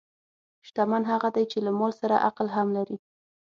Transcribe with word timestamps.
شتمن 0.67 1.03
هغه 1.11 1.29
دی 1.35 1.43
چې 1.51 1.57
له 1.65 1.71
مال 1.79 1.91
سره 2.01 2.15
عقل 2.27 2.47
هم 2.55 2.67
لري. 2.77 2.97